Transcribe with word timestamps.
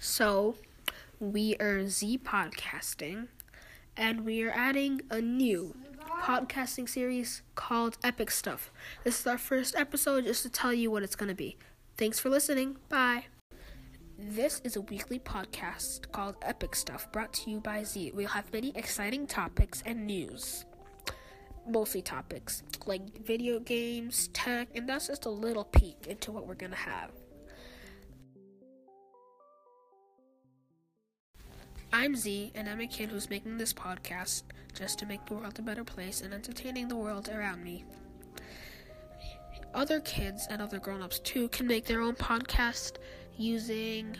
So, 0.00 0.54
we 1.18 1.56
are 1.56 1.88
Z 1.88 2.18
Podcasting, 2.18 3.26
and 3.96 4.24
we 4.24 4.44
are 4.44 4.52
adding 4.52 5.00
a 5.10 5.20
new 5.20 5.74
podcasting 6.20 6.88
series 6.88 7.42
called 7.56 7.98
Epic 8.04 8.30
Stuff. 8.30 8.70
This 9.02 9.18
is 9.18 9.26
our 9.26 9.38
first 9.38 9.74
episode 9.74 10.24
just 10.24 10.44
to 10.44 10.50
tell 10.50 10.72
you 10.72 10.88
what 10.92 11.02
it's 11.02 11.16
going 11.16 11.30
to 11.30 11.34
be. 11.34 11.56
Thanks 11.96 12.20
for 12.20 12.28
listening. 12.28 12.76
Bye. 12.88 13.24
This 14.16 14.60
is 14.62 14.76
a 14.76 14.82
weekly 14.82 15.18
podcast 15.18 16.12
called 16.12 16.36
Epic 16.42 16.76
Stuff 16.76 17.10
brought 17.10 17.32
to 17.32 17.50
you 17.50 17.58
by 17.58 17.82
Z. 17.82 18.12
We'll 18.14 18.28
have 18.28 18.52
many 18.52 18.70
exciting 18.76 19.26
topics 19.26 19.82
and 19.84 20.06
news. 20.06 20.64
Mostly 21.68 22.02
topics 22.02 22.62
like 22.86 23.26
video 23.26 23.58
games, 23.58 24.28
tech, 24.28 24.68
and 24.76 24.88
that's 24.88 25.08
just 25.08 25.26
a 25.26 25.30
little 25.30 25.64
peek 25.64 26.06
into 26.06 26.30
what 26.30 26.46
we're 26.46 26.54
going 26.54 26.70
to 26.70 26.78
have. 26.78 27.10
I'm 31.98 32.14
Z, 32.14 32.52
and 32.54 32.68
I'm 32.68 32.80
a 32.80 32.86
kid 32.86 33.08
who's 33.08 33.28
making 33.28 33.58
this 33.58 33.72
podcast 33.72 34.44
just 34.72 35.00
to 35.00 35.06
make 35.06 35.26
the 35.26 35.34
world 35.34 35.58
a 35.58 35.62
better 35.62 35.82
place 35.82 36.20
and 36.20 36.32
entertaining 36.32 36.86
the 36.86 36.94
world 36.94 37.28
around 37.28 37.64
me. 37.64 37.84
Other 39.74 39.98
kids 39.98 40.46
and 40.48 40.62
other 40.62 40.78
grown-ups 40.78 41.18
too 41.18 41.48
can 41.48 41.66
make 41.66 41.86
their 41.86 42.00
own 42.00 42.14
podcast 42.14 42.98
using 43.36 44.16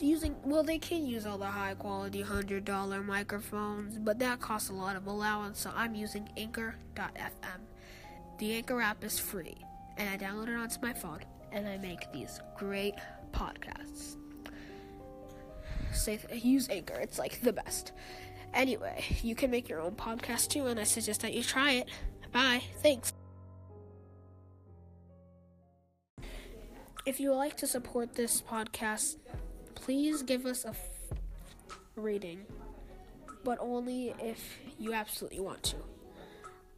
using 0.00 0.36
well 0.42 0.62
they 0.62 0.78
can 0.78 1.04
use 1.04 1.26
all 1.26 1.36
the 1.36 1.44
high 1.44 1.74
quality 1.74 2.22
hundred 2.22 2.64
dollar 2.64 3.02
microphones 3.02 3.98
but 3.98 4.18
that 4.18 4.40
costs 4.40 4.70
a 4.70 4.72
lot 4.72 4.94
of 4.96 5.06
allowance 5.06 5.58
so 5.58 5.72
i'm 5.74 5.94
using 5.94 6.28
anchor.fm 6.36 7.60
the 8.38 8.52
anchor 8.52 8.80
app 8.80 9.02
is 9.02 9.18
free 9.18 9.56
and 9.96 10.08
i 10.08 10.16
download 10.16 10.48
it 10.48 10.54
onto 10.54 10.78
my 10.82 10.92
phone 10.92 11.20
and 11.52 11.66
i 11.66 11.76
make 11.78 12.12
these 12.12 12.38
great 12.56 12.94
podcasts 13.32 14.16
say 15.92 16.18
use 16.32 16.68
Anchor. 16.68 16.98
It's 17.00 17.18
like 17.18 17.40
the 17.40 17.52
best. 17.52 17.92
Anyway, 18.54 19.04
you 19.22 19.34
can 19.34 19.50
make 19.50 19.68
your 19.68 19.80
own 19.80 19.92
podcast 19.92 20.48
too, 20.48 20.66
and 20.66 20.80
I 20.80 20.84
suggest 20.84 21.22
that 21.22 21.34
you 21.34 21.42
try 21.42 21.72
it. 21.72 21.88
Bye. 22.32 22.62
Thanks. 22.82 23.12
If 27.06 27.20
you 27.20 27.32
like 27.34 27.56
to 27.58 27.66
support 27.66 28.14
this 28.14 28.42
podcast, 28.42 29.16
please 29.74 30.22
give 30.22 30.44
us 30.44 30.64
a 30.64 30.70
f- 30.70 30.90
rating, 31.96 32.44
but 33.44 33.58
only 33.60 34.14
if 34.18 34.58
you 34.78 34.92
absolutely 34.92 35.40
want 35.40 35.62
to. 35.64 35.76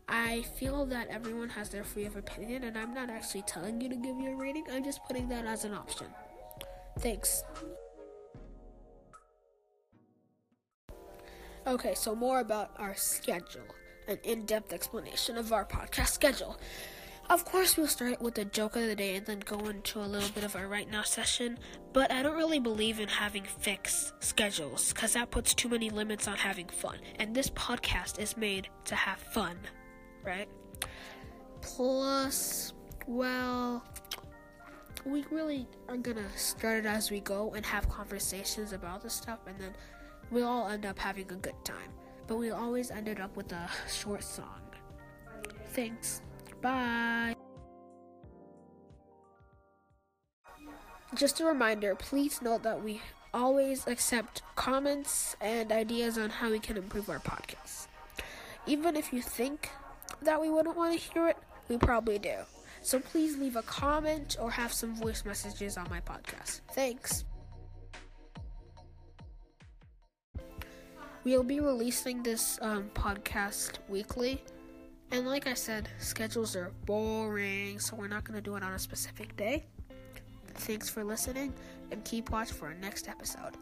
I 0.09 0.43
feel 0.59 0.87
that 0.87 1.09
everyone 1.09 1.49
has 1.51 1.71
their 1.71 1.85
free 1.85 2.05
of 2.05 2.17
opinion, 2.17 2.65
and 2.65 2.77
I'm 2.77 2.95
not 2.95 3.11
actually 3.11 3.43
telling 3.43 3.81
you 3.81 3.89
to 3.89 3.97
give 3.97 4.19
you 4.19 4.33
a 4.33 4.37
rating, 4.37 4.65
I'm 4.71 4.85
just 4.85 5.05
putting 5.05 5.29
that 5.29 5.47
as 5.47 5.65
an 5.65 5.73
option. 5.75 6.07
Thanks. 6.99 7.43
Okay, 11.67 11.95
so 11.95 12.15
more 12.15 12.41
about 12.41 12.71
our 12.79 12.95
schedule, 12.95 13.75
an 14.09 14.19
in 14.25 14.47
depth 14.47 14.73
explanation 14.73 15.37
of 15.37 15.53
our 15.53 15.65
podcast 15.65 16.09
schedule. 16.09 16.59
Of 17.29 17.45
course, 17.45 17.77
we'll 17.77 17.87
start 17.87 18.21
with 18.21 18.35
the 18.35 18.45
joke 18.45 18.75
of 18.75 18.83
the 18.83 18.97
day 18.97 19.15
and 19.15 19.25
then 19.25 19.41
go 19.41 19.59
into 19.69 20.01
a 20.01 20.03
little 20.03 20.31
bit 20.31 20.43
of 20.43 20.57
our 20.57 20.67
right 20.67 20.91
now 20.91 21.03
session, 21.03 21.59
but 21.93 22.11
I 22.11 22.23
don't 22.23 22.37
really 22.37 22.59
believe 22.59 22.99
in 22.99 23.09
having 23.09 23.45
fixed 23.45 24.13
schedules 24.21 24.93
because 24.93 25.13
that 25.13 25.31
puts 25.31 25.55
too 25.55 25.69
many 25.69 25.91
limits 25.91 26.27
on 26.27 26.37
having 26.37 26.67
fun. 26.67 26.99
And 27.21 27.33
this 27.33 27.51
podcast 27.51 28.19
is 28.19 28.37
made 28.37 28.69
to 28.87 28.97
have 28.97 29.19
fun, 29.19 29.57
right? 30.25 30.49
Plus, 31.61 32.73
well, 33.07 33.85
we 35.05 35.25
really 35.31 35.69
are 35.89 35.99
gonna 35.99 36.37
start 36.37 36.79
it 36.79 36.87
as 36.87 37.11
we 37.11 37.21
go 37.21 37.53
and 37.55 37.65
have 37.65 37.89
conversations 37.89 38.73
about 38.73 39.03
the 39.03 39.11
stuff 39.11 39.39
and 39.47 39.57
then 39.59 39.75
we'll 40.31 40.49
all 40.49 40.69
end 40.69 40.87
up 40.87 40.99
having 40.99 41.31
a 41.31 41.37
good 41.37 41.65
time. 41.65 41.91
But 42.27 42.37
we 42.37 42.51
always 42.51 42.91
ended 42.91 43.21
up 43.21 43.37
with 43.37 43.53
a 43.53 43.69
short 43.89 44.23
song. 44.23 44.61
Thanks. 45.69 46.23
Bye. 46.63 47.35
Just 51.15 51.41
a 51.41 51.45
reminder 51.45 51.95
please 51.97 52.41
note 52.41 52.63
that 52.63 52.85
we 52.85 53.01
always 53.35 53.87
accept 53.87 54.43
comments 54.57 55.37
and 55.41 55.73
ideas 55.73 56.19
on 56.19 56.31
how 56.31 56.51
we 56.51 56.59
can 56.59 56.77
improve 56.77 57.09
our 57.09 57.19
podcast. 57.19 57.89
Even 58.67 58.97
if 58.97 59.13
you 59.13 59.23
think 59.23 59.71
that 60.23 60.41
we 60.41 60.51
wouldn't 60.51 60.77
want 60.77 60.93
to 60.93 61.13
hear 61.13 61.29
it, 61.29 61.37
we 61.69 61.79
probably 61.79 62.19
do. 62.19 62.35
So 62.83 62.99
please 62.99 63.37
leave 63.37 63.57
a 63.57 63.63
comment 63.63 64.37
or 64.41 64.51
have 64.51 64.73
some 64.73 64.95
voice 64.95 65.25
messages 65.25 65.77
on 65.77 65.89
my 65.91 66.01
podcast. 66.01 66.61
Thanks. 66.73 67.25
We'll 71.23 71.43
be 71.43 71.61
releasing 71.61 72.23
this 72.23 72.59
um, 72.63 72.91
podcast 72.95 73.79
weekly. 73.89 74.43
And 75.11 75.27
like 75.27 75.47
I 75.47 75.55
said, 75.55 75.89
schedules 75.99 76.57
are 76.57 76.73
boring, 76.87 77.79
so 77.79 77.97
we're 77.97 78.09
not 78.09 78.25
going 78.25 78.37
to 78.37 78.41
do 78.41 78.57
it 78.57 78.63
on 78.63 78.73
a 78.73 78.79
specific 78.79 79.37
day. 79.37 79.67
Thanks 80.55 80.89
for 80.89 81.05
listening, 81.05 81.53
and 81.91 82.03
keep 82.05 82.31
watch 82.31 82.53
for 82.53 82.69
our 82.69 82.75
next 82.75 83.09
episode. 83.09 83.57